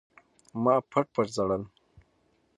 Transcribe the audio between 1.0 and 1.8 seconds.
پټ ژړل.